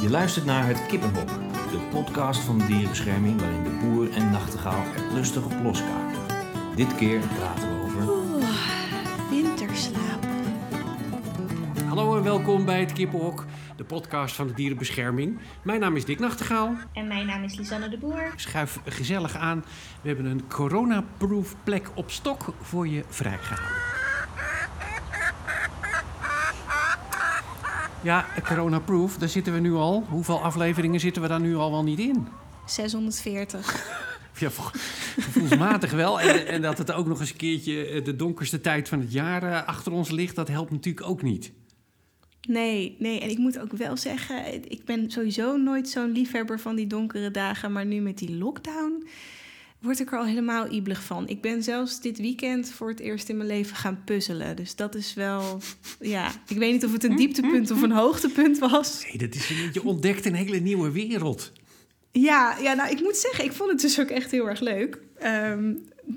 [0.00, 1.28] Je luistert naar Het Kippenhok,
[1.70, 6.18] de podcast van de dierenbescherming waarin de boer en nachtegaal er lustig op loskaken.
[6.76, 8.08] Dit keer praten we over...
[8.08, 8.44] Oeh,
[9.30, 10.24] winterslaap.
[11.86, 13.44] Hallo en welkom bij het Kippenhok,
[13.76, 15.38] de podcast van de dierenbescherming.
[15.62, 16.76] Mijn naam is Dick Nachtegaal.
[16.92, 18.32] En mijn naam is Lisanne de Boer.
[18.36, 19.64] Schuif gezellig aan.
[20.02, 23.79] We hebben een coronaproof plek op stok voor je vrijgehouden.
[28.02, 30.04] Ja, coronaproof, daar zitten we nu al.
[30.08, 32.26] Hoeveel afleveringen zitten we daar nu al wel niet in?
[32.66, 34.08] 640.
[34.38, 34.50] Ja,
[35.18, 36.20] gevoelsmatig wel.
[36.20, 39.12] En, en dat het ook nog eens een keertje eh, de donkerste tijd van het
[39.12, 41.52] jaar eh, achter ons ligt, dat helpt natuurlijk ook niet.
[42.48, 43.20] Nee, nee.
[43.20, 47.30] En ik moet ook wel zeggen, ik ben sowieso nooit zo'n liefhebber van die donkere
[47.30, 47.72] dagen.
[47.72, 49.06] Maar nu met die lockdown
[49.80, 51.28] word ik er al helemaal ibelig van.
[51.28, 54.56] Ik ben zelfs dit weekend voor het eerst in mijn leven gaan puzzelen.
[54.56, 55.60] Dus dat is wel,
[56.00, 59.04] ja, ik weet niet of het een dieptepunt of een hoogtepunt was.
[59.04, 61.52] Nee, dat is een, je ontdekt een hele nieuwe wereld.
[62.12, 64.98] Ja, ja, nou, ik moet zeggen, ik vond het dus ook echt heel erg leuk.
[65.18, 65.72] Ehm,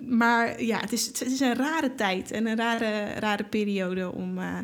[0.07, 4.37] maar ja, het is, het is een rare tijd en een rare, rare periode om,
[4.37, 4.57] eh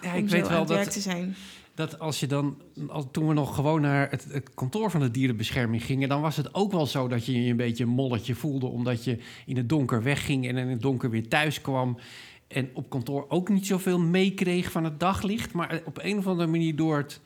[0.00, 1.36] Ja, om ik zo weet aan wel het werk dat, te zijn.
[1.74, 5.84] Dat als je dan, al, toen we nog gewoon naar het, kantoor van de dierenbescherming
[5.84, 8.66] gingen, dan was het ook wel zo dat je je een beetje een molletje voelde,
[8.66, 11.98] omdat je in het donker wegging en in het donker weer thuis kwam.
[12.48, 15.52] En op kantoor ook niet zoveel meekreeg van het daglicht.
[15.52, 17.20] Maar op een of andere manier door het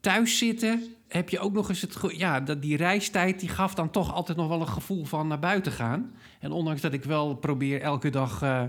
[0.00, 1.96] thuiszitten heb je ook nog eens het...
[2.08, 5.38] Ja, dat die reistijd die gaf dan toch altijd nog wel een gevoel van naar
[5.38, 6.14] buiten gaan.
[6.40, 8.62] En ondanks dat ik wel probeer elke dag eh,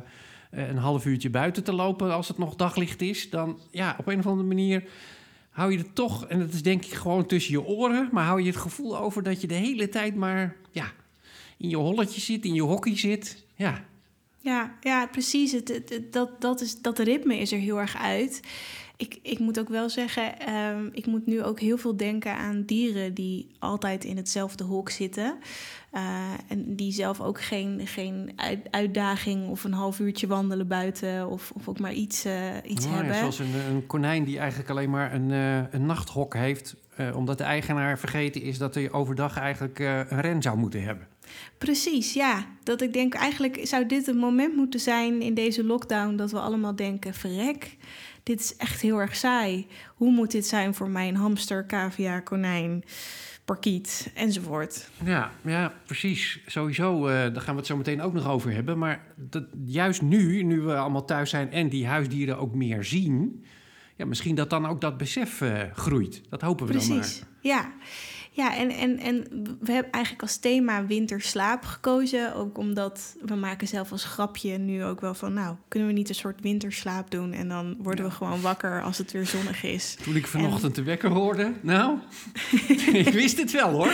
[0.58, 3.30] een half uurtje buiten te lopen als het nog daglicht is...
[3.30, 4.83] dan ja, op een of andere manier
[5.49, 6.27] hou je het toch...
[6.27, 8.09] en dat is denk ik gewoon tussen je oren...
[8.11, 10.91] maar hou je het gevoel over dat je de hele tijd maar ja,
[11.58, 13.45] in je holletje zit, in je hockey zit.
[13.55, 13.83] Ja,
[14.41, 15.52] Ja, ja precies.
[15.52, 18.39] Het- dat, dat, is, dat ritme is er heel erg uit.
[18.98, 22.64] Ik, ik moet ook wel zeggen, ehm, ik moet nu ook heel veel denken aan
[22.66, 25.38] dieren die altijd in hetzelfde hok zitten.
[25.92, 31.30] Eh, en die zelf ook geen, geen uit- uitdaging of een half uurtje wandelen buiten
[31.30, 32.33] of, of ook maar iets, eh,
[32.64, 33.17] iets Nou ja, hebben.
[33.17, 36.76] Zoals een, een konijn die eigenlijk alleen maar een, eh, een nachthok heeft.
[37.14, 41.08] omdat de eigenaar vergeten is dat hij overdag eigenlijk een ren zou moeten hebben.
[41.58, 42.45] Precies, ja.
[42.64, 46.39] Dat ik denk, eigenlijk zou dit een moment moeten zijn in deze lockdown dat we
[46.39, 47.77] allemaal denken: verrek,
[48.27, 49.67] dit is echt heel erg saai.
[49.95, 52.83] Hoe moet dit zijn voor mijn hamster, cavia, konijn,
[53.45, 54.89] parkiet enzovoort?
[55.04, 56.39] Ja, ja precies.
[56.45, 58.77] Sowieso, eh, daar gaan we het zo meteen ook nog over hebben.
[58.77, 63.45] Maar dat, juist nu, nu we allemaal thuis zijn en die huisdieren ook meer zien...
[63.95, 66.21] Ja, misschien dat dan ook dat besef eh, groeit.
[66.30, 67.30] Dat hopen we dan Precies, maar.
[67.42, 67.73] ja.
[68.37, 69.27] Ja, en, en, en
[69.59, 72.36] we hebben eigenlijk als thema winterslaap gekozen.
[72.36, 75.33] Ook omdat we maken zelf als grapje nu ook wel van...
[75.33, 77.33] nou, kunnen we niet een soort winterslaap doen...
[77.33, 79.97] en dan worden we gewoon wakker als het weer zonnig is.
[80.03, 81.97] Toen ik vanochtend de wekker hoorde, nou,
[83.05, 83.93] ik wist het wel hoor.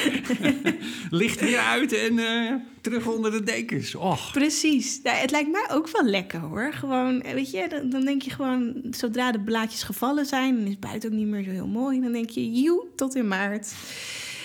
[1.09, 3.95] Licht weer uit en eh, terug onder de dekens.
[3.95, 4.31] Och.
[4.31, 4.99] Precies.
[5.03, 6.73] Het lijkt mij ook wel lekker hoor.
[6.73, 10.65] Gewoon, eh, weet je, dan, dan denk je gewoon, zodra de blaadjes gevallen zijn, dan
[10.65, 12.01] is buiten ook niet meer zo heel mooi.
[12.01, 13.73] Dan denk je, joe, tot in maart.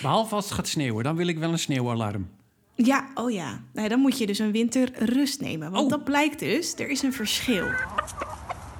[0.03, 2.29] Behalve als het gaat sneeuwen, dan wil ik wel een sneeuwalarm.
[2.75, 3.61] Ja, oh ja.
[3.73, 5.71] Nou, dan moet je dus een winterrust nemen.
[5.71, 5.91] Want Oh.
[5.91, 7.67] dat blijkt dus, er is een verschil.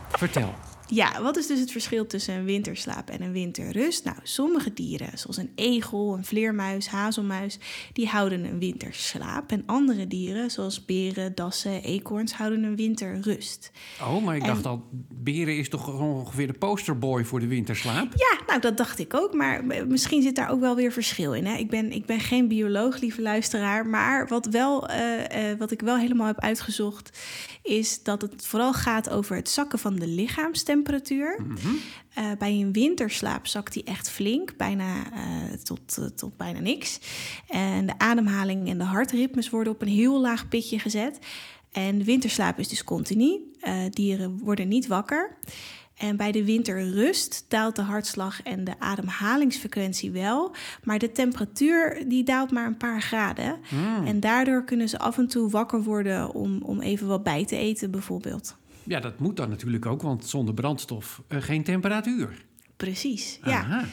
[0.09, 0.55] Vertel.
[0.91, 4.05] Ja, wat is dus het verschil tussen een winterslaap en een winterrust?
[4.05, 7.59] Nou, sommige dieren, zoals een egel, een vleermuis, hazelmuis,
[7.93, 9.53] die houden een winterslaap.
[9.53, 13.71] En andere dieren, zoals beren, dassen, eekhoorns, houden een winterrust.
[14.01, 14.83] Oh, maar ik En- dacht al,
[15.13, 18.13] Beren is toch ongeveer de posterboy voor de winterslaap?
[18.15, 21.47] Ja, nou dat dacht ik ook, maar misschien zit daar ook wel weer verschil in.
[21.47, 21.57] Hè?
[21.57, 25.81] Ik, ben, ik ben geen bioloog, lieve luisteraar, maar wat, wel, eh, eh, wat ik
[25.81, 27.19] wel helemaal heb uitgezocht,
[27.63, 30.78] is dat het vooral gaat over het zakken van de lichaamstemperatuur.
[32.15, 37.01] Eh, bij een winterslaap zakt die echt flink, bijna eh, tot, eh, tot bijna niks.
[37.49, 41.19] En de ademhaling en de hartritmes worden op een heel laag pitje gezet.
[41.73, 43.41] En de winterslaap is dus continu.
[43.91, 45.37] Dieren worden niet wakker.
[45.99, 50.55] En bij de winterrust daalt de hartslag en de ademhalingsfrequentie wel.
[50.85, 53.57] Maar de temperatuur die daalt maar een paar graden.
[54.05, 57.57] En daardoor kunnen ze af en toe wakker worden om, om even wat bij te
[57.57, 58.57] eten bijvoorbeeld.
[58.89, 62.45] Ja, dat moet dan natuurlijk ook, want zonder brandstof eh, geen temperatuur.
[62.77, 63.59] Precies, ja.
[63.59, 63.85] Aha.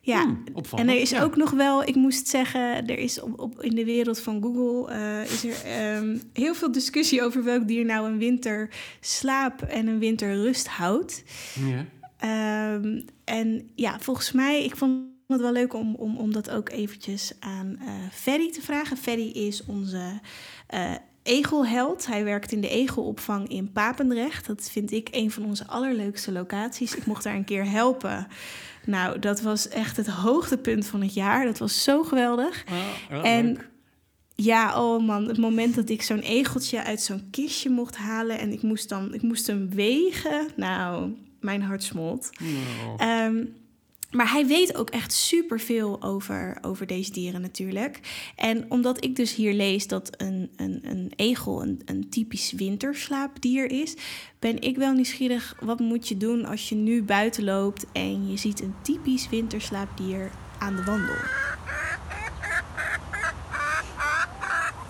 [0.00, 0.44] Ja, Hmm,
[0.74, 1.22] en er is ja.
[1.22, 4.92] ook nog wel, ik moest zeggen, er is op, op, in de wereld van Google
[4.92, 9.98] eh, is er ehm, heel veel discussie over welk dier nou een winterslaap en een
[9.98, 11.24] winterrust houdt.
[11.54, 11.84] Ja.
[12.16, 16.70] Ehm, en ja, volgens mij, ik vond het wel leuk om, om, om dat ook
[16.70, 18.96] eventjes aan eh Ferry te vragen.
[18.96, 20.20] Ferry is onze
[21.26, 22.06] egelheld.
[22.06, 24.46] Hij werkt in de egelopvang in Papendrecht.
[24.46, 26.96] Dat vind ik een van onze allerleukste locaties.
[26.96, 28.26] Ik mocht daar een keer helpen.
[28.84, 31.44] Nou, dat was echt het hoogtepunt van het jaar.
[31.44, 32.64] Dat was zo geweldig.
[33.10, 33.58] Oh, en
[34.34, 38.52] ja, oh man, het moment dat ik zo'n egeltje uit zo'n kistje mocht halen en
[38.52, 40.46] ik moest, dan, ik moest hem wegen.
[40.56, 42.30] Nou, mijn hart smolt.
[42.42, 42.94] Oh.
[42.96, 43.44] Ehm,
[44.16, 48.00] maar hij weet ook echt superveel over, over deze dieren natuurlijk.
[48.36, 53.70] En omdat ik dus hier lees dat een, een, een egel een, een typisch winterslaapdier
[53.70, 53.96] is,
[54.38, 55.56] ben ik wel nieuwsgierig.
[55.60, 60.30] Wat moet je doen als je nu buiten loopt en je ziet een typisch winterslaapdier
[60.58, 61.16] aan de wandel?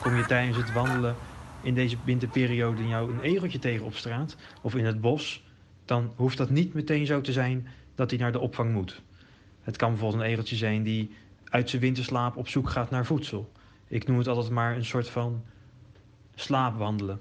[0.02, 1.16] Kom je tijdens het wandelen
[1.62, 5.44] in deze winterperiode in jou een egeltje tegen op straat of in het bos,
[5.84, 9.02] dan hoeft dat niet meteen zo te zijn dat hij naar de opvang moet.
[9.66, 11.10] Het kan bijvoorbeeld een egeltje zijn die
[11.44, 13.52] uit zijn winterslaap op zoek gaat naar voedsel.
[13.88, 15.42] Ik noem het altijd maar een soort van
[16.34, 17.20] slaapwandelen.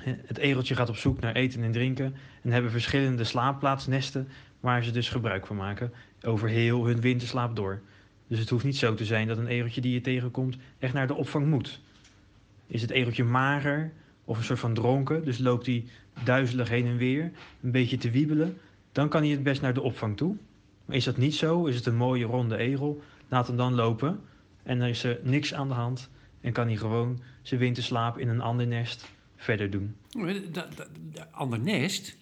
[0.00, 4.28] Het egeltje gaat op zoek naar eten en drinken en hebben verschillende slaapplaatsnesten
[4.60, 5.92] waar ze dus gebruik van maken
[6.22, 7.80] over heel hun winterslaap door.
[8.26, 11.06] Dus het hoeft niet zo te zijn dat een egeltje die je tegenkomt echt naar
[11.06, 11.80] de opvang moet.
[12.66, 13.92] Is het egeltje mager
[14.24, 15.84] of een soort van dronken, dus loopt hij
[16.24, 17.30] duizelig heen en weer,
[17.62, 18.58] een beetje te wiebelen,
[18.92, 20.36] dan kan hij het best naar de opvang toe.
[20.84, 24.20] Maar is dat niet zo, is het een mooie ronde egel, laat hem dan lopen
[24.62, 26.08] en dan is er niks aan de hand
[26.40, 29.96] en kan hij gewoon zijn winterslaap in een ander nest verder doen.
[30.10, 32.16] Dat, dat, dat- ander nest,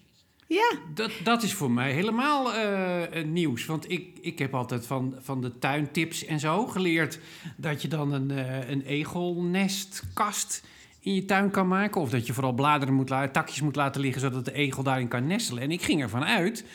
[0.47, 3.65] Ja, dat, dat is voor mij helemaal eh, eh, nieuws.
[3.65, 7.19] Want ik, ik heb altijd van, van de tuintips en zo geleerd...
[7.57, 10.63] dat je dan een, eh, een egelnestkast
[10.99, 12.01] in je tuin kan maken.
[12.01, 14.21] Of dat je vooral bladeren moet laten, takjes moet laten liggen...
[14.21, 15.63] zodat de egel daarin kan nestelen.
[15.63, 16.65] En ik ging ervan uit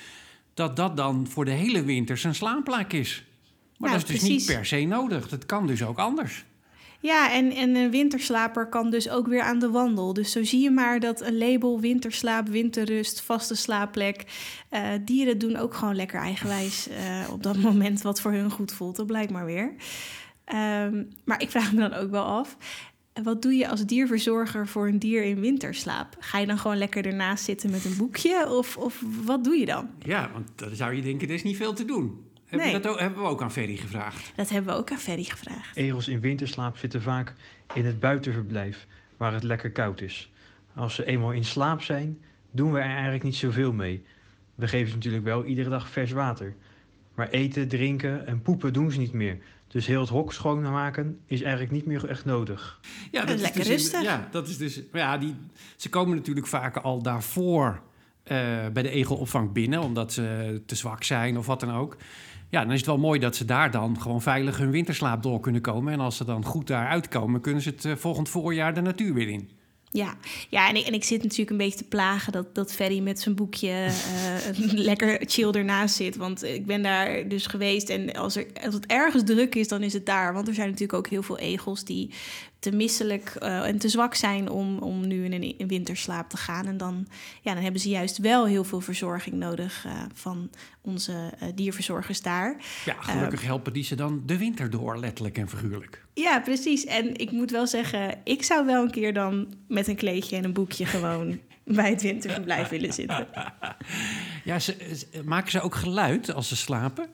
[0.59, 3.25] dat dat dan voor de hele winter zijn slaapplek is.
[3.77, 4.47] Maar Nou, dat is dus precies.
[4.47, 5.29] niet per se nodig.
[5.29, 6.45] Dat kan dus ook anders.
[7.01, 10.13] Ja, en, en een winterslaper kan dus ook weer aan de wandel.
[10.13, 14.25] Dus zo zie je maar dat een label winterslaap, winterrust, vaste slaapplek...
[14.69, 18.73] eh, dieren doen ook gewoon lekker eigenwijs eh, op dat moment wat voor hun goed
[18.73, 18.97] voelt.
[18.97, 19.75] Dat blijkt maar weer.
[20.45, 22.57] Ehm, maar ik vraag me dan ook wel af...
[23.23, 26.17] Wat doe je als dierverzorger voor een dier in winterslaap?
[26.19, 28.49] Ga je dan gewoon lekker ernaast zitten met een boekje?
[28.49, 29.89] Of, of wat doe je dan?
[29.99, 32.27] Ja, want dan zou je denken, er is niet veel te doen.
[32.47, 32.77] Hebben, Nee.
[32.77, 34.33] we dat ook, hebben we ook aan Ferry gevraagd.
[34.37, 35.77] Dat hebben we ook aan Ferry gevraagd.
[35.77, 37.35] Egels in winterslaap zitten vaak
[37.75, 38.87] in het buitenverblijf,
[39.17, 40.31] waar het lekker koud is.
[40.75, 42.19] Als ze eenmaal in slaap zijn,
[42.51, 44.03] doen we er eigenlijk niet zoveel mee.
[44.55, 46.55] We geven ze natuurlijk wel iedere dag vers water.
[47.15, 49.39] Maar eten, drinken en poepen doen ze niet meer.
[49.69, 52.81] Dus heel het hok schoonmaken is eigenlijk niet meer echt nodig.
[53.11, 54.03] Ja, dat is lekker dus in- rustig.
[54.03, 54.83] ja, dat is dus.
[54.93, 55.35] maar Ja, die,
[55.77, 57.81] ze komen natuurlijk vaak al daarvoor
[58.23, 58.37] eh,
[58.73, 61.97] bij de egelopvang binnen, omdat ze te zwak zijn of wat dan ook.
[62.51, 65.41] Ja, dan is het wel mooi dat ze daar dan gewoon veilig hun winterslaap door
[65.41, 65.93] kunnen komen.
[65.93, 69.15] En als ze dan goed daar uitkomen, kunnen ze het eh, volgend voorjaar de natuur
[69.15, 69.51] weer in.
[69.91, 70.17] Ja,
[70.49, 73.21] ja en, ik, en ik zit natuurlijk een beetje te plagen dat, dat Ferry met
[73.21, 76.17] zijn boekje eh, lekker chill ernaast zit.
[76.17, 79.83] Want ik ben daar dus geweest en als, er, als het ergens druk is, dan
[79.83, 80.33] is het daar.
[80.33, 82.11] Want er zijn natuurlijk ook heel veel egels die
[82.59, 86.37] te misselijk eh, en te zwak zijn om, om nu in een, in winterslaap te
[86.37, 86.67] gaan.
[86.67, 87.07] En dan,
[87.43, 90.51] ja, dan hebben ze juist wel heel veel verzorging nodig eh, van
[90.81, 92.57] onze dierverzorgers daar.
[92.85, 96.07] Ja, gelukkig helpen die ze dan de winter door, letterlijk en figuurlijk.
[96.19, 96.85] Ja, precies.
[96.85, 100.45] En ik moet wel zeggen, ik zou wel een keer dan met een kleedje en
[100.45, 103.27] een boekje gewoon bij het winterverblijf willen zitten.
[104.45, 107.07] Ja, ze, ze- maken ze ook geluid als ze slapen?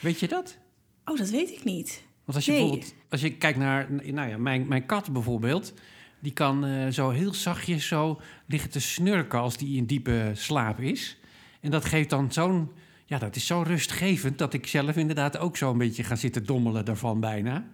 [0.00, 0.58] Weet je dat?
[1.04, 2.02] Oh, dat weet ik niet.
[2.24, 2.60] Want als je Nee.
[2.60, 5.74] bijvoorbeeld, als je kijkt naar, nou ja, mijn, mijn kat bijvoorbeeld,
[6.20, 10.80] die kan eh, zo heel zachtjes zo liggen te snurken als die in diepe slaap
[10.80, 11.18] is.
[11.60, 12.70] En dat geeft dan zo'n,
[13.06, 16.44] ja, dat is zo rustgevend dat ik zelf inderdaad ook zo een beetje ga zitten
[16.44, 17.64] dommelen daarvan bijna.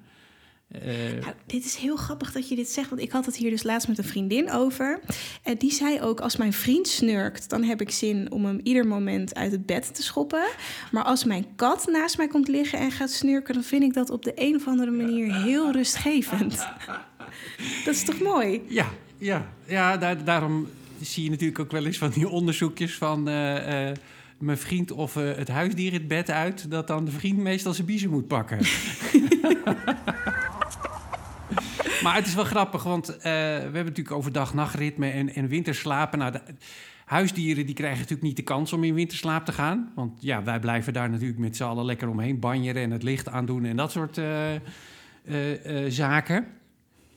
[0.69, 0.81] Eh,
[1.21, 3.63] Nou, dit is heel grappig dat je dit zegt, want ik had het hier dus
[3.63, 5.01] laatst met een vriendin over.
[5.43, 8.87] En die zei ook, als mijn vriend snurkt, dan heb ik zin om hem ieder
[8.87, 10.49] moment uit het bed te schoppen.
[10.93, 14.11] Maar als mijn kat naast mij komt liggen en gaat snurken, dan vind ik dat
[14.11, 16.57] op de een of andere manier heel rustgevend.
[17.85, 18.63] Dat is toch mooi?
[18.69, 18.87] ja,
[19.19, 20.69] ja, ja daar, daarom
[21.01, 23.97] zie je natuurlijk ook wel eens van die onderzoekjes van eh, eh,
[24.39, 28.11] mijn vriend of het huisdier het bed uit, dat dan de vriend meestal zijn biezen
[28.11, 28.59] moet pakken.
[32.03, 36.19] Maar het is wel grappig, want eh, we hebben natuurlijk overdag nachtritme en, en winterslapen.
[36.19, 36.35] Nou,
[37.05, 39.93] huisdieren die krijgen natuurlijk niet de kans om in winterslaap te gaan.
[39.95, 43.29] Want ja, wij blijven daar natuurlijk met z'n allen lekker omheen banjeren en het licht
[43.29, 44.61] aandoen en dat soort eh, eh,
[45.89, 46.47] zaken.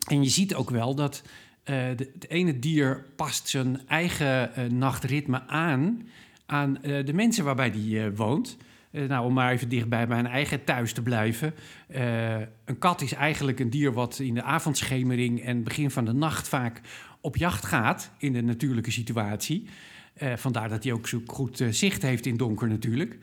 [0.07, 1.23] En je ziet ook wel dat
[1.63, 6.07] het ene dier past zijn eigen nachtritme aan
[6.45, 8.57] aan de mensen waarbij die woont.
[8.91, 11.53] Eh, nou, om maar even dicht bij mijn eigen thuis te blijven.
[11.87, 16.13] Eh, een kat is eigenlijk een dier wat in de avondschemering en begin van de
[16.13, 16.81] nacht vaak
[17.21, 19.67] op jacht gaat in de natuurlijke situatie.
[20.13, 23.17] Eh, vandaar dat hij ook zo goed zicht heeft in donker natuurlijk.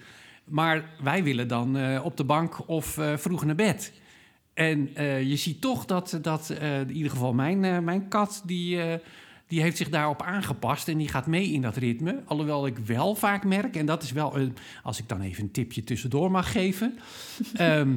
[0.45, 3.93] Maar wij willen dan op de bank of vroeg naar bed.
[4.55, 4.91] En
[5.29, 8.81] je ziet toch dat, dat in ieder geval mijn, mijn kat, die,
[9.49, 12.23] die heeft zich daarop aangepast en die gaat mee in dat ritme.
[12.25, 15.51] Alhoewel ik wel vaak merk, en dat is wel, een, als ik dan even een
[15.51, 16.99] tipje tussendoor mag geven.
[17.55, 17.97] ehm,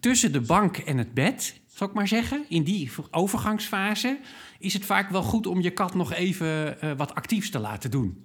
[0.00, 4.18] tussen de bank en het bed, zal ik maar zeggen, in die overgangsfase,
[4.58, 7.90] is het vaak wel goed om je kat nog even eh, wat actiefs te laten
[7.90, 8.24] doen.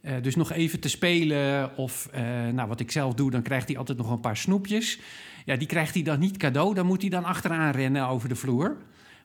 [0.00, 3.68] Eh, dus nog even te spelen of, eh, nou wat ik zelf doe, dan krijgt
[3.68, 4.98] hij altijd nog een paar snoepjes.
[5.44, 8.36] Ja, die krijgt hij dan niet cadeau, dan moet hij dan achteraan rennen over de
[8.36, 8.76] vloer.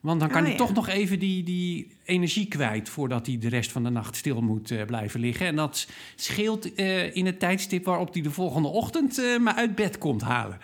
[0.02, 0.58] Want dan kan Oh, hij ja.
[0.58, 4.42] toch nog even die, die energie kwijt voordat hij de rest van de nacht stil
[4.42, 5.46] moet eh, blijven liggen.
[5.46, 9.76] En dat scheelt eh, in het tijdstip waarop hij de volgende ochtend eh, me uit
[9.76, 10.58] bed komt halen.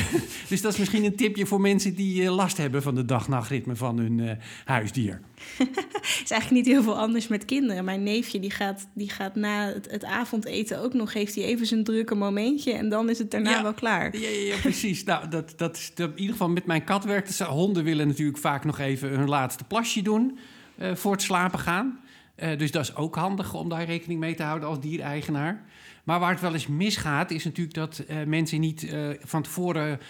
[0.48, 3.98] dus dat is misschien een tipje voor mensen die last hebben van de dag-nachtritme van
[3.98, 5.20] hun huisdier.
[5.58, 7.84] Het is eigenlijk niet heel veel anders met kinderen.
[7.84, 11.12] Mijn neefje die gaat, die gaat na het, het avondeten ook nog...
[11.12, 12.72] heeft hij even zijn drukke momentje...
[12.72, 13.62] en dan is het daarna Ja.
[13.62, 14.16] wel klaar.
[14.18, 15.04] Ja, ja, ja, precies.
[15.04, 17.38] nou, dat, dat dat, in ieder geval met mijn kat werkt.
[17.38, 20.38] Honden willen natuurlijk vaak nog even hun laatste plasje doen
[20.76, 22.00] eh, voor het slapen gaan.
[22.34, 25.64] Eh, dus dat is ook handig om daar rekening mee te houden als diereigenaar.
[26.04, 30.00] Maar waar het wel eens misgaat, is natuurlijk dat eh, mensen niet van tevoren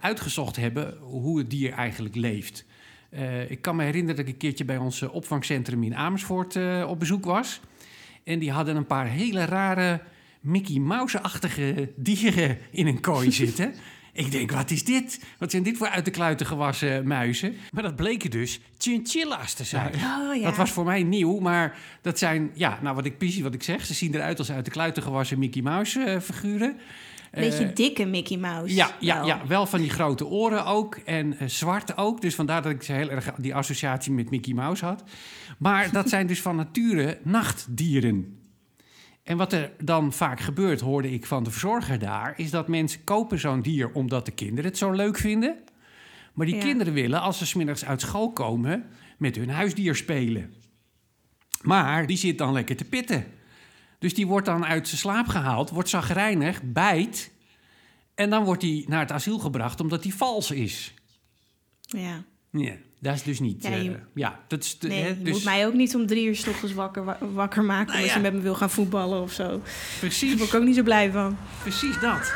[0.00, 2.64] uitgezocht hebben hoe het dier eigenlijk leeft.
[3.48, 7.24] Ik kan me herinneren dat ik een keertje bij ons opvangcentrum in Amersfoort op bezoek
[7.24, 7.60] was.
[8.24, 10.00] En die hadden een paar hele rare
[10.40, 13.74] Mickey Mouse-achtige dieren in een kooi zitten.
[14.18, 15.24] Ik denk, wat is dit?
[15.38, 17.54] Wat zijn dit voor uit de kluiten gewassen muizen?
[17.70, 19.94] Maar dat bleken dus chinchilla's te zijn.
[19.94, 20.42] Oh, ja.
[20.42, 23.62] Dat was voor mij nieuw, maar dat zijn, ja, nou wat ik precies wat ik
[23.62, 26.76] zeg, ze zien eruit als uit de kluiten gewassen Mickey Mouse eh, figuren.
[27.32, 28.74] Beetje Eh, dikke Mickey Mouse.
[28.74, 29.26] ja, ja, wel.
[29.26, 30.94] ja, wel van die grote oren ook.
[31.04, 32.20] En eh, zwart ook.
[32.20, 35.04] Dus vandaar dat ik zo heel erg die associatie met Mickey Mouse had.
[35.58, 38.37] Maar dat zijn dus van nature nachtdieren.
[39.28, 42.34] En wat er dan vaak gebeurt, hoorde ik van de verzorger daar...
[42.36, 45.58] is dat mensen kopen zo'n dier omdat de kinderen het zo leuk vinden.
[46.32, 46.60] Maar die Ja.
[46.62, 48.84] kinderen willen, als ze smiddags uit school komen...
[49.18, 50.54] met hun huisdier spelen.
[51.62, 53.26] Maar die zit dan lekker te pitten.
[53.98, 57.30] Dus die wordt dan uit zijn slaap gehaald, wordt zagrijnig, bijt...
[58.14, 60.94] En dan wordt hij naar het asiel gebracht omdat hij vals is.
[61.80, 62.24] Ja.
[62.50, 63.62] Ja, dat is dus niet.
[63.62, 64.78] Ja, je- ja dat is.
[64.78, 67.04] de- Nee, hè, je dus moet mij ook niet om drie uur 's ochtends wakker,
[67.04, 67.94] wa- wakker maken...
[67.94, 68.14] Nou ja.
[68.14, 69.48] je met me wil gaan voetballen of zo.
[69.48, 69.60] Daar
[69.98, 71.36] Precies, word ik ook niet zo blij van.
[71.62, 72.32] precies dat.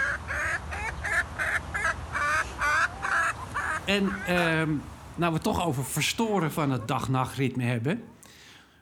[3.87, 4.69] En ehm,
[5.15, 8.03] nou we het toch over verstoren van het dag-nachtritme hebben.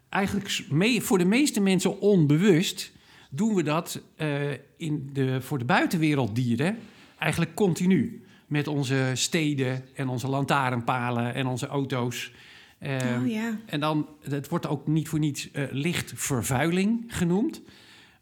[0.08, 2.92] Eigenlijk mee, voor de meeste mensen onbewust
[3.30, 6.78] doen we dat eh, in de, voor de buitenwerelddieren
[7.18, 8.24] eigenlijk continu.
[8.50, 12.32] Met onze steden en onze lantaarnpalen en onze auto's.
[12.78, 13.58] Ehm, oh ja.
[13.66, 17.62] En dan, het wordt ook niet voor niets eh, lichtvervuiling genoemd.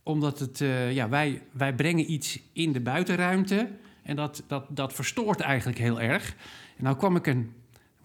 [0.02, 3.70] Omdat het, eh, ja, wij, wij brengen iets in de buitenruimte.
[4.02, 6.34] En dat, dat, dat verstoort eigenlijk heel erg.
[6.76, 7.52] En nou kwam ik een,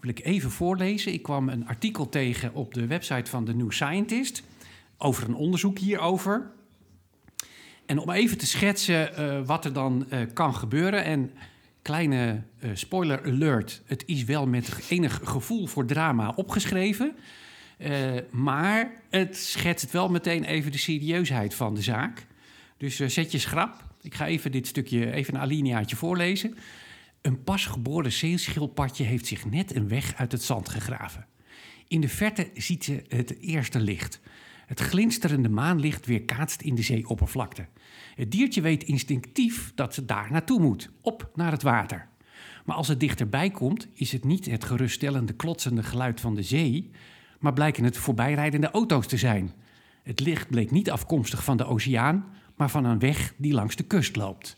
[0.00, 1.12] wil ik even voorlezen.
[1.12, 4.42] Ik kwam een artikel tegen op de website van The New Scientist.
[4.98, 6.50] Over een onderzoek hierover.
[7.86, 11.04] En om even te schetsen eh, wat er dan kan gebeuren.
[11.04, 11.30] En
[11.84, 17.16] kleine eh, spoiler alert: het is wel met enig gevoel voor drama opgeschreven.
[17.78, 22.26] Eh, maar het schetst wel meteen even de serieusheid van de zaak.
[22.76, 23.84] Dus eh, zet je schrap.
[24.02, 26.56] Ik ga even dit stukje, even een alineaatje voorlezen.
[27.20, 31.26] Een pasgeboren zeeschildpadje heeft zich net een weg uit het zand gegraven.
[31.88, 34.20] In de verte ziet ze het eerste licht.
[34.66, 37.66] Het glinsterende maanlicht weerkaatst in de zeeoppervlakte.
[38.14, 42.08] Het diertje weet instinctief dat ze daar naartoe moet, op naar het water.
[42.64, 46.90] Maar als het dichterbij komt, is het niet het geruststellende klotsende geluid van de zee,
[47.40, 49.52] maar blijken het voorbijrijdende auto's te zijn.
[50.02, 52.24] Het licht bleek niet afkomstig van de oceaan,
[52.56, 54.56] maar van een weg die langs de kust loopt.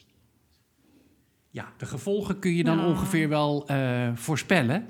[1.51, 2.89] Ja, de gevolgen kun je dan Nou.
[2.91, 4.87] ongeveer wel eh, voorspellen.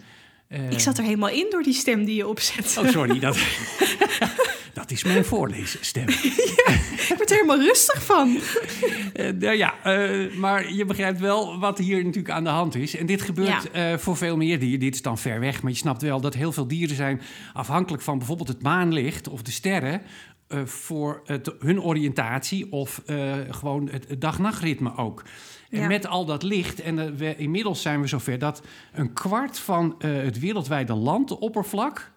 [0.49, 2.77] Eh, Ik zat er helemaal in door die stem die je opzet.
[2.79, 3.19] Oh, sorry.
[3.19, 3.37] Dat,
[4.87, 6.09] dat is mijn voorleesstem.
[7.09, 8.37] Ik word er helemaal rustig van.
[9.13, 12.97] Eh, nou ja, eh, maar je begrijpt wel wat hier natuurlijk aan de hand is.
[12.97, 14.81] En dit gebeurt eh, voor veel meer dieren.
[14.81, 17.21] Dit is dan ver weg, maar je snapt wel dat heel veel dieren zijn
[17.53, 20.03] afhankelijk van bijvoorbeeld het maanlicht of de sterren.
[20.65, 23.03] voor het, hun oriëntatie of
[23.51, 25.23] gewoon het, het dag-nachtritme ook.
[25.71, 25.87] En Ja.
[25.87, 28.63] met al dat licht, en we, inmiddels zijn we zover dat
[28.93, 32.13] een kwart van het wereldwijde landoppervlak,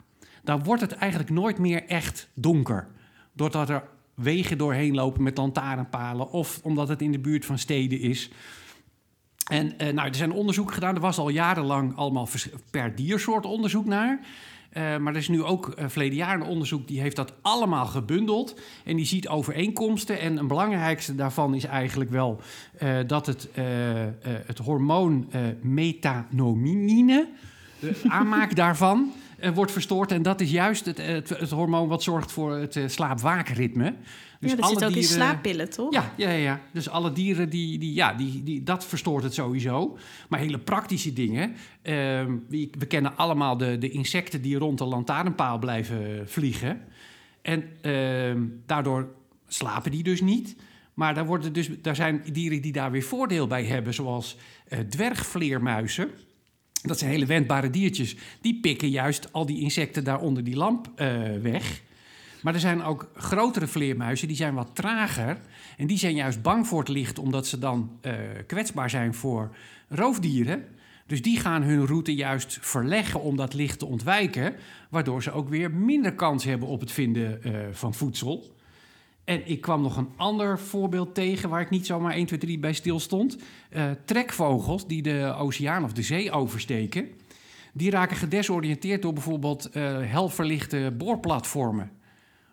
[0.49, 2.87] daar wordt het eigenlijk nooit meer echt donker.
[3.33, 6.31] Doordat er wegen doorheen lopen met lantaarnpalen.
[6.31, 8.29] Of omdat het in de buurt van steden is.
[9.47, 10.95] En uh, nou, er zijn onderzoeken gedaan.
[10.95, 12.27] Er was al jarenlang allemaal
[12.71, 14.19] per diersoort onderzoek naar.
[14.19, 17.85] Uh, maar er is nu ook uh, verleden jaar een onderzoek die heeft dat allemaal
[17.85, 18.59] gebundeld.
[18.85, 20.19] En die ziet overeenkomsten.
[20.19, 22.41] En een belangrijkste daarvan is eigenlijk wel
[22.81, 23.49] uh, dat het,
[24.45, 25.29] het hormoon
[25.61, 27.27] metanomine,
[27.79, 29.11] de aanmaak daarvan,
[29.53, 30.11] wordt verstoord.
[30.11, 33.93] En dat is juist het, het, het hormoon wat zorgt voor het slaap-waakritme.
[34.39, 35.93] Dus ja, dat zit ook dieren, in slaappillen, toch?
[35.93, 36.61] Ja, ja, ja.
[36.71, 39.97] dus alle dieren, die, die, ja, die, die, dat verstoort het sowieso.
[40.29, 41.49] Maar hele praktische dingen.
[41.49, 46.81] Uh, we, we, kennen allemaal de, de insecten die rond de lantaarnpaal blijven vliegen.
[47.41, 49.07] En uh, daardoor
[49.47, 50.55] slapen die dus niet.
[50.93, 54.37] Maar daar, worden dus, daar zijn dieren die daar weer voordeel bij hebben, zoals
[54.69, 56.09] uh, dwergvleermuizen.
[56.81, 58.15] Dat zijn hele wendbare diertjes.
[58.41, 61.07] Die pikken juist al die insecten daar onder die lamp uh,
[61.41, 61.81] weg.
[62.41, 65.37] Maar er zijn ook grotere vleermuizen, die zijn wat trager.
[65.77, 68.13] En die zijn juist bang voor het licht, omdat ze dan uh,
[68.47, 69.55] kwetsbaar zijn voor
[69.87, 70.65] roofdieren.
[71.05, 74.55] Dus die gaan hun route juist verleggen om dat licht te ontwijken.
[74.89, 78.57] Waardoor ze ook weer minder kans hebben op het vinden uh, van voedsel.
[79.23, 82.59] En ik kwam nog een ander voorbeeld tegen waar ik niet zomaar 1, 2, 3
[82.59, 83.37] bij stil stond.
[83.71, 87.09] Uh, trekvogels die de oceaan of de zee oversteken.
[87.73, 91.91] Die raken gedesoriënteerd door bijvoorbeeld helverlichte boorplatformen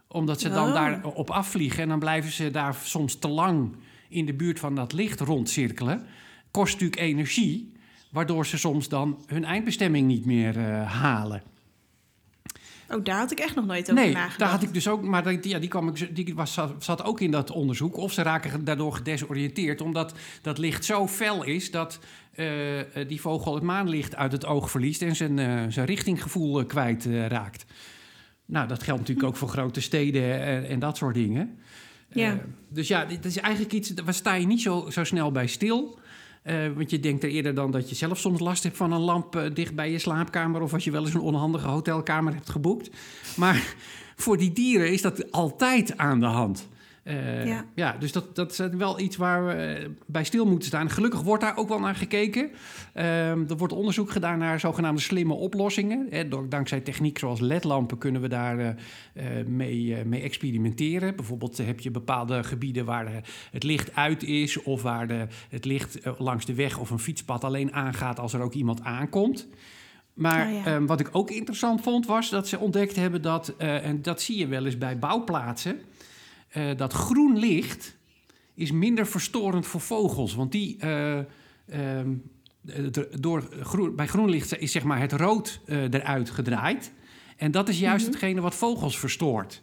[0.09, 0.75] omdat ze dan oh.
[0.75, 3.77] daar op afvliegen en dan blijven ze daar soms te lang
[4.09, 6.07] in de buurt van dat licht rondcirkelen.
[6.51, 7.73] Kost natuurlijk energie,
[8.11, 11.43] waardoor ze soms dan hun eindbestemming niet meer uh, halen.
[12.91, 14.39] Oh, daar had ik echt nog nooit over nee, nagedacht.
[14.39, 17.21] daar had ik dus ook, maar die, ja, die, kwam ik, die was, zat ook
[17.21, 17.97] in dat onderzoek.
[17.97, 21.99] Of ze raken daardoor gedesoriënteerd, omdat dat licht zo fel is dat
[22.35, 22.47] uh,
[23.09, 27.65] die vogel het maanlicht uit het oog verliest en zijn, uh, zijn richtinggevoel kwijt raakt.
[28.45, 31.59] Nou, dat geldt natuurlijk ook voor grote steden en, en dat soort dingen.
[32.13, 32.33] Ja.
[32.33, 32.39] Uh,
[32.69, 35.99] dus ja, dit is eigenlijk iets, waar sta je niet zo, zo snel bij stil.
[36.49, 39.01] Uh, want je denkt er eerder dan dat je zelf soms last hebt van een
[39.01, 40.61] lamp uh, dicht bij je slaapkamer.
[40.61, 42.91] of als je wel eens een onhandige hotelkamer hebt geboekt.
[43.37, 43.75] Maar
[44.17, 46.69] voor die dieren is dat altijd aan de hand.
[47.07, 47.65] Uh, ja.
[47.75, 47.97] ja.
[47.99, 50.91] dus dat, dat is wel iets waar we eh, bij stil moeten staan.
[50.91, 52.51] Gelukkig wordt daar ook wel naar gekeken.
[52.95, 56.07] Uh, er wordt onderzoek gedaan naar zogenaamde slimme oplossingen.
[56.11, 58.75] Hè, door, dankzij techniek zoals ledlampen kunnen we daar uh,
[59.47, 61.17] mee, mee, experimenteren.
[61.17, 64.63] Bijvoorbeeld heb je bepaalde gebieden waar het licht uit is...
[64.63, 68.41] of waar de, het licht langs de weg of een fietspad alleen aangaat als er
[68.41, 69.49] ook iemand aankomt.
[70.15, 70.75] Maar oh, ja.
[70.75, 73.57] um, wat ik ook interessant vond was dat ze ontdekt hebben dat...
[73.57, 75.81] en dat zie je wel eens bij bouwplaatsen
[76.53, 77.97] uh, dat groen licht
[78.55, 80.35] is minder verstorend voor vogels.
[80.35, 81.19] Want die, uh,
[81.73, 82.23] um,
[83.21, 86.93] door groen, bij groen licht is zeg maar het rood uh, eruit gedraaid.
[87.37, 88.21] En dat is juist mm -hmm.
[88.21, 89.63] hetgene wat vogels verstoort.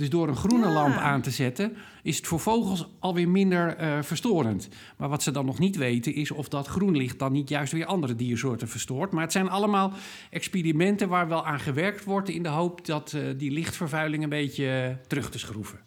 [0.00, 0.72] Dus door een groene ja.
[0.72, 4.68] lamp aan te zetten, is het voor vogels alweer minder uh, verstorend.
[4.96, 7.72] Maar wat ze dan nog niet weten, is of dat groen licht dan niet juist
[7.72, 9.12] weer andere diersoorten verstoort.
[9.12, 9.92] Maar het zijn allemaal
[10.30, 14.98] experimenten waar wel aan gewerkt wordt in de hoop dat uh, die lichtvervuiling een beetje
[15.06, 15.80] terug te schroeven.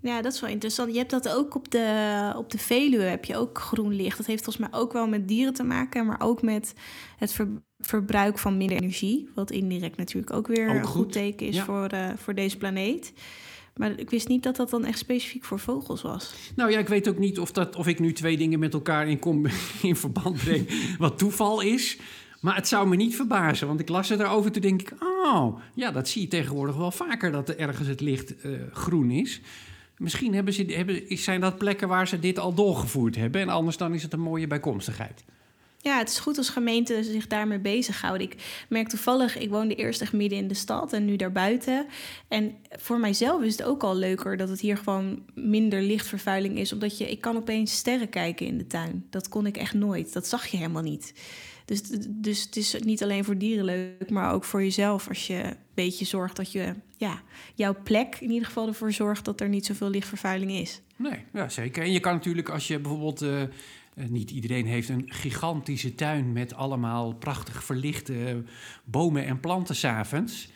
[0.00, 0.92] Ja, dat is wel interessant.
[0.92, 4.16] Je hebt dat ook op de, op de Veluwe, heb je ook groen licht.
[4.16, 6.74] Dat heeft volgens mij ook wel met dieren te maken, maar ook met
[7.16, 7.48] het ver,
[7.80, 9.28] verbruik van minder energie.
[9.34, 11.64] Wat indirect natuurlijk ook weer ook een goed teken is ja.
[11.64, 13.12] voor, uh, voor deze planeet.
[13.76, 16.34] Maar ik wist niet dat dat dan echt specifiek voor vogels was.
[16.54, 19.08] Nou ja, ik weet ook niet of, dat, of ik nu twee dingen met elkaar
[19.08, 19.46] in, kom,
[19.82, 21.98] in verband breng, wat toeval is.
[22.40, 24.52] Maar het zou me niet verbazen, want ik las er daarover.
[24.52, 28.00] Toen denk ik, oh, ja, dat zie je tegenwoordig wel vaker, dat er ergens het
[28.00, 29.40] licht uh, groen is.
[29.98, 33.40] Misschien hebben ze, hebben, zijn dat plekken waar ze dit al doorgevoerd hebben.
[33.40, 35.24] En anders dan is het een mooie bijkomstigheid.
[35.86, 38.26] Ja, het is goed als gemeenten zich daarmee bezighouden.
[38.26, 41.86] Ik merk toevallig, ik woonde eerst echt midden in de stad en nu daarbuiten.
[42.28, 46.72] En voor mijzelf is het ook al leuker dat het hier gewoon minder lichtvervuiling is.
[46.72, 49.06] Omdat je, ik kan opeens sterren kijken in de tuin.
[49.10, 50.12] Dat kon ik echt nooit.
[50.12, 51.14] Dat zag je helemaal niet.
[51.64, 55.08] Dus, dus het is niet alleen voor dieren leuk, maar ook voor jezelf.
[55.08, 57.22] Als je een beetje zorgt dat je ja,
[57.54, 60.80] jouw plek in ieder geval ervoor zorgt dat er niet zoveel lichtvervuiling is.
[60.96, 61.82] Nee, ja, zeker.
[61.82, 63.22] En je kan natuurlijk als je bijvoorbeeld.
[63.22, 63.42] Uh,
[63.96, 68.44] niet iedereen heeft een gigantische tuin met allemaal prachtig verlichte
[68.84, 70.48] bomen en planten s'avonds.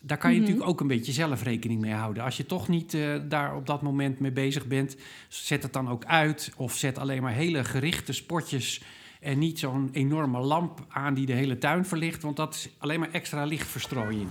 [0.00, 0.52] Daar kan je mm -hmm.
[0.52, 2.22] natuurlijk ook een beetje zelf rekening mee houden.
[2.22, 4.96] Als je toch niet uh, daar op dat moment mee bezig bent,
[5.28, 6.52] zet het dan ook uit.
[6.56, 8.82] Of zet alleen maar hele gerichte spotjes
[9.20, 13.00] en niet zo'n enorme lamp aan die de hele tuin verlicht, want dat is alleen
[13.00, 14.28] maar extra lichtverstrooiing.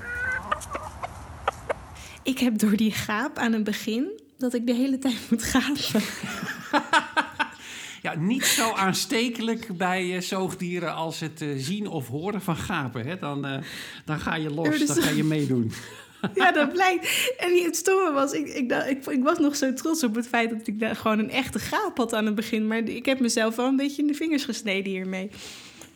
[2.23, 6.01] Ik heb door die gaap aan het begin dat ik de hele tijd moet gapen.
[8.05, 13.07] Ja, niet zo aanstekelijk bij uh, zoogdieren als het uh, zien of horen van gapen.
[13.07, 13.17] Hè?
[13.17, 13.57] Dan, uh,
[14.05, 15.71] dan ga je los, dan ga je meedoen.
[16.33, 17.33] ja, dat blijkt.
[17.37, 20.49] En het stomme was, ik, ik, ik, ik, was nog zo trots op het feit
[20.49, 22.67] dat ik daar gewoon een echte gaap had aan het begin.
[22.67, 25.29] Maar ik heb mezelf wel een beetje in de vingers gesneden hiermee.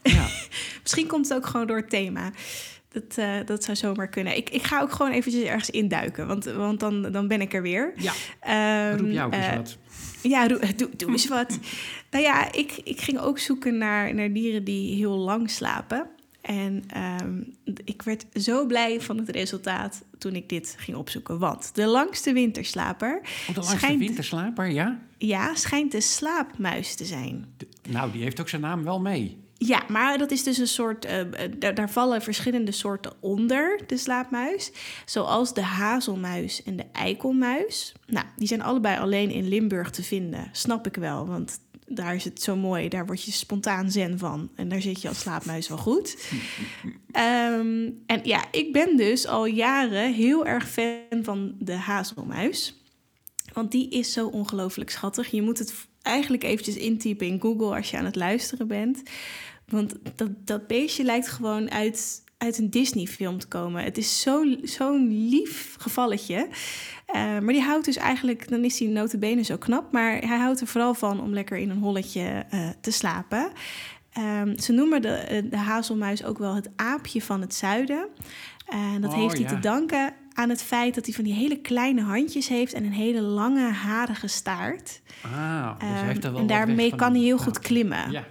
[0.03, 0.27] Ja.
[0.81, 2.31] Misschien komt het ook gewoon door het thema.
[2.91, 4.37] Dat, uh, dat zou zomaar kunnen.
[4.37, 7.61] Ik, ik ga ook gewoon eventjes ergens induiken, want, want dan, dan ben ik er
[7.61, 7.93] weer.
[7.95, 8.13] Ja,
[8.91, 9.77] um, roep jou eens uh, wat.
[10.21, 11.59] Ja, doe, doe, doe eens wat.
[12.11, 16.09] nou ja, ik, ik ging ook zoeken naar, naar dieren die heel lang slapen.
[16.41, 16.83] En
[17.21, 21.39] um, ik werd zo blij van het resultaat toen ik dit ging opzoeken.
[21.39, 23.19] Want de langste winterslaper.
[23.21, 24.99] Oh, de langste schijnt, winterslaper, ja?
[25.17, 27.45] Ja, schijnt de slaapmuis te zijn.
[27.57, 29.37] De, nou, die heeft ook zijn naam wel mee.
[29.57, 31.05] Ja, maar dat is dus een soort.
[31.05, 31.11] Uh,
[31.57, 34.71] daar, daar, vallen verschillende soorten onder de slaapmuis.
[35.05, 37.93] Zoals de hazelmuis en de eikelmuis.
[38.07, 40.49] Nou, die zijn allebei alleen in Limburg te vinden.
[40.51, 42.89] Snap ik wel, want daar is het zo mooi.
[42.89, 44.49] Daar word je spontaan zen van.
[44.55, 46.17] En daar zit je als slaapmuis wel goed.
[46.83, 52.83] um, en ja, ik ben dus al jaren heel erg fan van de hazelmuis.
[53.53, 55.27] Want die is zo ongelooflijk schattig.
[55.27, 59.03] Je moet het eigenlijk eventjes intypen in Google als je aan het luisteren bent.
[59.67, 63.83] Want dat, dat beestje lijkt gewoon uit, uit een Disney-film te komen.
[63.83, 66.47] Het is zo'n zo lief gevalletje.
[67.15, 69.91] Uh, maar die houdt dus eigenlijk, dan is hij notabene zo knap...
[69.91, 73.51] maar hij houdt er vooral van om lekker in een holletje uh, te slapen.
[74.17, 78.07] Um, ze noemen de, de hazelmuis ook wel het aapje van het zuiden.
[78.65, 79.49] En dat oh, heeft hij ja.
[79.49, 82.73] te danken aan het feit dat hij van die hele kleine handjes heeft...
[82.73, 85.01] en een hele lange, harige staart.
[85.21, 88.11] Ah, dus hij heeft er wel En daarmee kan hij heel goed klimmen.
[88.11, 88.23] Ja.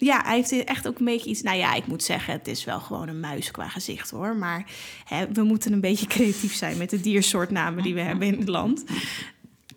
[0.00, 1.42] Ja, hij heeft echt ook een beetje iets.
[1.42, 4.36] Nou ja, ik moet zeggen, het is wel gewoon een muis qua gezicht hoor.
[4.36, 4.70] Maar
[5.04, 8.48] hè, we moeten een beetje creatief zijn met de diersoortnamen die we hebben in het
[8.48, 8.84] land.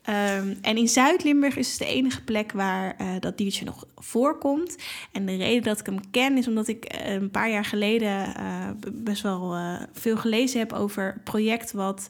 [0.10, 4.76] Um, en in Zuid-Limburg is het de enige plek waar uh, dat diertje nog voorkomt.
[5.12, 8.34] En de reden dat ik hem ken is omdat ik uh, een paar jaar geleden
[8.40, 9.58] uh, best wel
[9.94, 12.10] veel gelezen heb over het project wat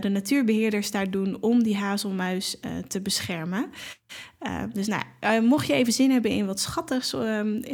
[0.00, 3.70] de natuurbeheerders daar doen om die hazelmuis te beschermen.
[4.72, 7.14] Dus nou, mocht je even zin hebben in wat schattigs,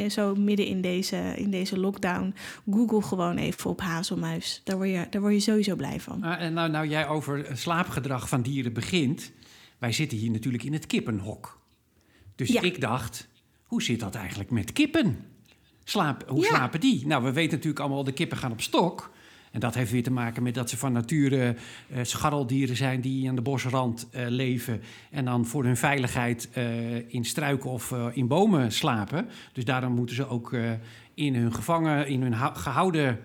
[0.09, 2.33] zo midden in deze, in deze lockdown,
[2.69, 4.61] google gewoon even op hazelmuis.
[4.63, 6.23] Daar word je, daar word je sowieso blij van.
[6.23, 9.31] en nou, nou jij over slaapgedrag van dieren begint
[9.83, 11.59] wij zitten hier natuurlijk in het kippenhok.
[12.35, 12.61] Dus ja.
[12.61, 13.27] ik dacht,
[13.63, 15.25] hoe zit dat eigenlijk met kippen?
[15.83, 16.47] Slaap, hoe ja.
[16.47, 17.07] slapen die?
[17.07, 19.11] Nou, we weten natuurlijk allemaal, de kippen gaan op stok.
[19.53, 23.29] En dat heeft weer te maken met dat ze van nature uh, scharreldieren zijn die
[23.29, 24.81] aan de bosrand uh, leven.
[25.11, 29.29] En dan voor hun veiligheid uh, in struiken of in bomen slapen.
[29.51, 30.55] Dus daarom moeten ze ook
[31.13, 33.19] in hun gevangen, in hun gehouden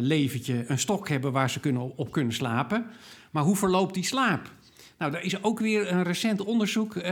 [0.00, 2.86] leventje een stok hebben waar ze kunnen, op kunnen slapen.
[3.30, 4.50] Maar hoe verloopt die slaap?
[4.98, 7.02] Nou, daar is ook weer een recent onderzoek,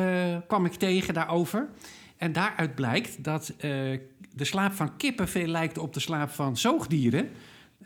[0.46, 1.68] kwam ik tegen daarover.
[2.16, 3.54] En daaruit blijkt dat
[4.34, 7.28] de slaap van kippen veel lijkt op de slaap van zoogdieren.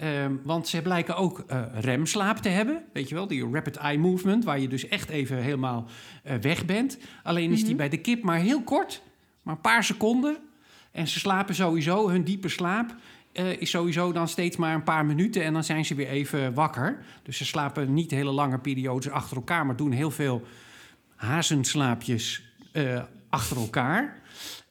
[0.00, 2.84] Uh, want ze blijken ook uh, remslaap te hebben.
[2.92, 5.86] Weet je wel, die rapid eye movement, waar je dus echt even helemaal
[6.40, 6.98] weg bent.
[7.22, 7.76] Alleen is die mm -hmm.
[7.76, 9.02] bij de kip maar heel kort,
[9.42, 10.36] maar een paar seconden.
[10.90, 12.94] En ze slapen sowieso, hun diepe slaap
[13.32, 16.54] uh, is sowieso dan steeds maar een paar minuten en dan zijn ze weer even
[16.54, 17.04] wakker.
[17.22, 20.42] Dus ze slapen niet hele lange periodes achter elkaar, maar doen heel veel
[21.14, 22.42] hazenslaapjes
[23.28, 24.22] achter elkaar.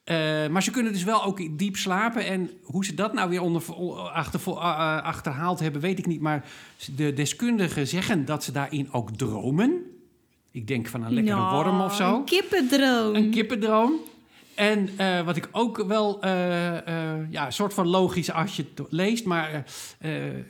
[0.06, 2.26] Uh, maar ze kunnen dus wel ook diep slapen.
[2.26, 3.74] En hoe ze dat nou weer onder,
[4.14, 4.54] achter,
[5.02, 6.22] achterhaald hebben, weet ik niet.
[6.22, 6.46] Maar
[6.96, 9.82] de deskundigen zeggen dat ze daarin ook dromen.
[10.52, 12.16] Ik denk van een lekkere no, worm of zo.
[12.16, 13.16] Een kippendroom.
[13.16, 13.94] Een kippendroom.
[14.56, 16.32] En uh, wat ik ook wel, uh,
[16.88, 19.64] uh, ja, soort van logisch als je het leest, maar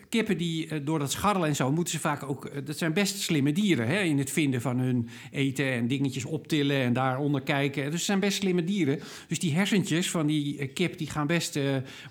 [0.09, 3.51] kippen die door dat scharrelen en zo moeten ze vaak ook, dat zijn best slimme
[3.51, 7.83] dieren hè, in het vinden van hun eten en dingetjes optillen en daaronder kijken.
[7.83, 8.99] Dus het zijn best slimme dieren.
[9.27, 11.59] Dus die hersentjes van die kip die gaan best,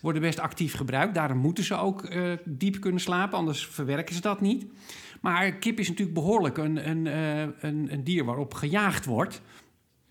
[0.00, 1.14] worden best actief gebruikt.
[1.14, 2.11] Daarom moeten ze ook
[2.44, 4.66] diep kunnen slapen, anders verwerken ze dat niet.
[5.20, 7.07] Maar kip is natuurlijk behoorlijk een, een,
[7.61, 9.42] een, een dier waarop gejaagd wordt.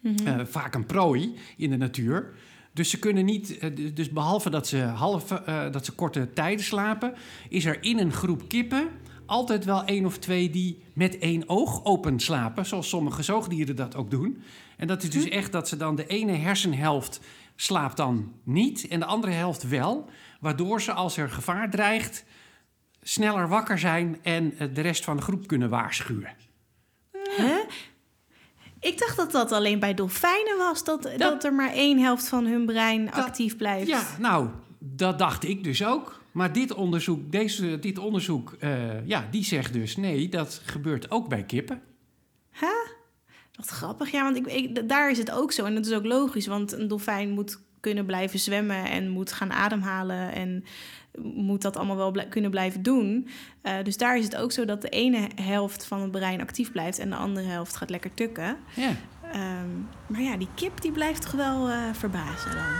[0.02, 0.40] Mm -hmm.
[0.40, 2.34] uh, vaak een prooi in de natuur.
[2.74, 6.66] Dus ze kunnen niet, uh, dus behalve dat ze, half, uh, dat ze korte tijden
[6.66, 7.14] slapen,
[7.50, 8.90] is er in een groep kippen
[9.26, 13.96] altijd wel één of twee die met één oog open slapen, zoals sommige zoogdieren dat
[13.96, 14.44] ook doen.
[14.78, 15.32] En dat is dus hm.
[15.32, 17.20] echt dat ze dan de ene hersenhelft
[17.56, 20.10] slaapt dan niet en de andere helft wel,
[20.40, 22.26] waardoor ze als er gevaar dreigt
[23.02, 26.36] sneller wakker zijn en de rest van de groep kunnen waarschuwen.
[27.38, 27.58] Huh?
[28.82, 32.28] Ik dacht dat dat alleen bij dolfijnen was, dat, dat, dat er maar één helft
[32.28, 33.88] van hun brein dat, actief blijft.
[33.88, 36.20] Ja, nou, dat dacht ik dus ook.
[36.32, 41.30] Maar dit onderzoek, deze, dit onderzoek uh, ja, die zegt dus nee, dat gebeurt ook
[41.30, 41.82] bij kippen.
[42.60, 42.70] Huh?
[43.56, 45.66] Wat grappig, ja, want ik, ik, daar is het ook zo.
[45.66, 49.52] En dat is ook logisch, want een dolfijn moet kunnen blijven zwemmen en moet gaan
[49.52, 50.64] ademhalen en
[51.22, 53.28] moet dat allemaal wel kunnen blijven doen.
[53.64, 56.72] Uh, dus daar is het ook zo dat de ene helft van het brein actief
[56.72, 58.58] blijft en de andere helft gaat lekker tukken.
[58.76, 58.96] Ja.
[59.36, 62.74] Um, maar ja, die kip die blijft toch wel uh, verbazen dan.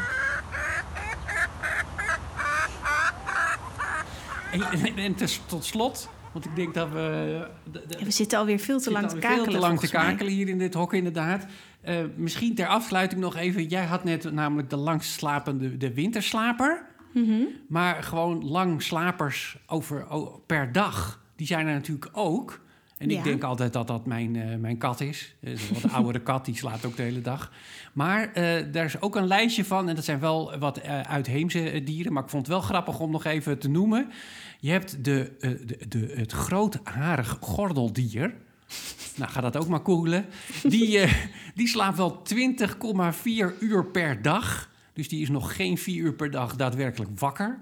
[4.52, 7.48] En, en, tot slot, want ik denk dat we...
[7.72, 9.44] De, de, ja, we zitten alweer veel te lang te kakelen.
[9.44, 11.46] Veel te lang te kakelen hier in dit hok, inderdaad.
[11.86, 13.68] Uh, misschien ter afsluiting nog even.
[13.68, 16.86] Jij had net namelijk de langst slapende de winterslaper.
[17.14, 17.48] Mm -hmm.
[17.68, 20.06] Maar gewoon lang slapers over,
[20.46, 21.24] per dag.
[21.36, 22.62] Die zijn er natuurlijk ook.
[22.98, 23.18] En ja.
[23.18, 25.36] ik denk altijd dat dat mijn, uh, mijn kat is.
[25.42, 27.52] Een wat oudere kat, die slaapt ook de hele dag.
[27.94, 28.34] Maar uh,
[28.72, 29.90] daar is ook een lijstje van.
[29.90, 32.14] En dat zijn wel wat uh, uitheemse dieren.
[32.14, 34.12] Maar ik vond het wel grappig om nog even te noemen.
[34.60, 38.34] Je hebt de, de, de, het grootharig gordeldier.
[39.18, 40.26] Nou, ga dat ook maar googlen.
[40.64, 41.08] Die,
[41.56, 44.70] die slaapt wel 20,4 uur per dag.
[44.94, 47.60] Dus die is nog geen 4 uur per dag daadwerkelijk wakker.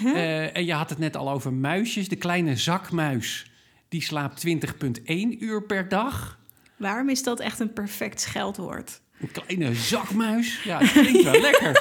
[0.00, 0.56] Huh?
[0.56, 2.08] en je had het net al over muisjes.
[2.08, 3.50] De kleine zakmuis
[3.88, 4.52] die slaapt 20,1
[5.38, 6.38] uur per dag.
[6.76, 9.00] Waarom is dat echt een perfect scheldwoord?
[9.20, 10.62] Een kleine zakmuis.
[10.62, 11.72] Ja, dat klinkt wel lekker.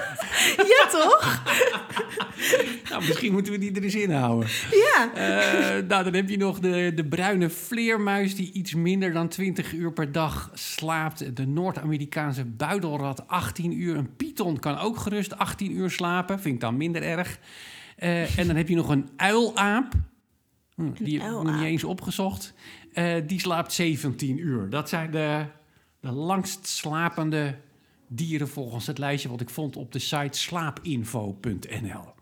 [0.58, 1.43] Ja, toch?
[2.89, 4.50] nou, misschien moeten we die er eens in houden.
[4.72, 5.12] Ja.
[5.15, 8.36] Uh, nou, dan heb je nog de, de bruine vleermuis...
[8.36, 11.36] die iets minder dan 20 uur per dag slaapt.
[11.36, 13.96] De Noord-Amerikaanse buidelrat 18 uur.
[13.96, 16.39] Een python kan ook gerust 18 uur slapen.
[16.39, 17.39] Vind ik dan minder erg.
[18.00, 19.93] Uh, en dan heb je nog een uilaap.
[20.76, 22.54] Hm, die heb ik nog niet eens opgezocht.
[22.93, 24.69] Uh, die slaapt 17 uur.
[24.69, 25.46] Dat zijn de,
[26.04, 27.56] de langst slapende
[28.08, 32.13] dieren volgens het lijstje wat ik vond op de site slaapinfo.nl.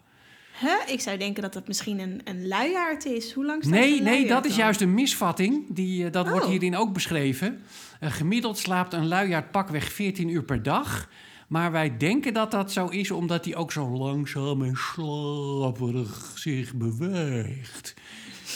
[0.59, 0.93] Huh?
[0.93, 3.33] Ik zou denken dat dat misschien een, een luiaard is.
[3.33, 5.65] Hoe lang staat Nee, nee dat is juist een misvatting.
[5.69, 6.31] Die, uh, dat oh.
[6.31, 7.61] wordt hierin ook beschreven.
[8.01, 11.09] Uh, gemiddeld slaapt een luiaard pakweg 14 uur per dag.
[11.47, 16.73] Maar wij denken dat dat zo is omdat hij ook zo langzaam en slaperig zich
[16.73, 17.93] beweegt.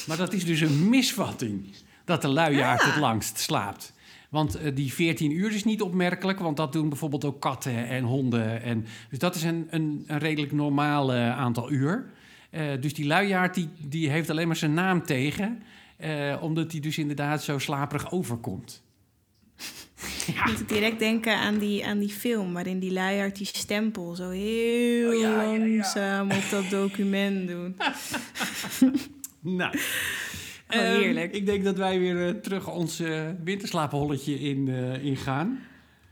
[0.08, 3.94] Maar dat is dus een misvatting dat de luiaard het langst slaapt.
[4.36, 8.04] Want uh, die 14 uur is niet opmerkelijk, want dat doen bijvoorbeeld ook katten en
[8.04, 8.62] honden.
[8.62, 12.12] En, dus dat is een, een, een redelijk normaal uh, aantal uur.
[12.52, 15.63] Uh, dus die luiaard die, die heeft alleen maar zijn naam tegen,
[16.41, 18.82] omdat hij dus inderdaad zo slaperig overkomt.
[20.34, 20.45] Ja.
[20.45, 25.13] Moet direct denken aan die, aan die film waarin die luiaard die stempel zo heel
[25.13, 27.74] oh, ja, langzaam ja, op dat document doet.
[29.45, 29.78] Nou,
[30.69, 31.34] oh, heerlijk.
[31.34, 35.60] Um, ik denk dat wij weer uh, terug ons uh, winterslaapholletje in, uh, in gaan.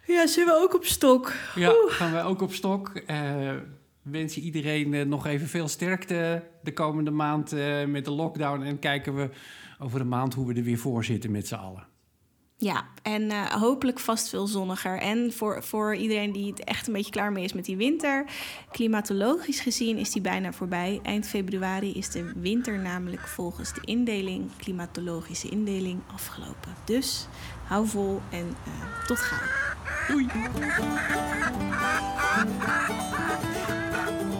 [0.06, 1.34] Ja, zullen we ook op stok?
[1.56, 1.92] Ja, Oeh.
[1.94, 3.02] gaan wij ook op stok.
[4.02, 7.52] wensen iedereen nog even veel sterkte de komende maand
[7.88, 8.62] met de lockdown.
[8.62, 9.30] En kijken we
[9.80, 11.88] over de maand hoe we er weer voor zitten met z'n allen.
[12.64, 15.00] Ja, en uh, hopelijk vast veel zonniger.
[15.00, 18.26] En voor, voor iedereen die het echt een beetje klaar mee is met die winter.
[18.72, 21.00] Klimatologisch gezien is die bijna voorbij.
[21.04, 26.74] Eind februari is de winter namelijk volgens de indeling, klimatologische indeling, afgelopen.
[26.86, 27.28] Dus
[27.64, 29.48] hou vol en uh, tot gauw.
[30.08, 30.28] Doei!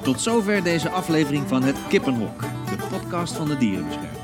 [0.04, 4.23] Tot zover deze aflevering van Het Kippenhok, de podcast van de Dierenbescherming.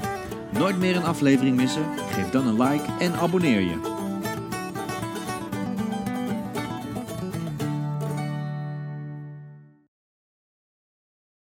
[0.60, 1.86] Nooit meer een aflevering missen?
[1.98, 3.99] Geef dan een like en abonneer je.